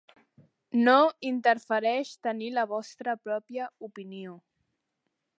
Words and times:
No 0.85 0.93
interfereix 1.31 2.13
tenir 2.27 2.49
la 2.55 2.63
vostra 2.71 3.15
pròpia 3.27 3.67
opinió. 3.89 4.33